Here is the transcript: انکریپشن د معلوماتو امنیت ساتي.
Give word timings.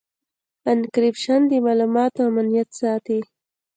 انکریپشن 0.71 1.41
د 1.49 1.51
معلوماتو 1.65 2.19
امنیت 2.29 2.69
ساتي. 2.79 3.19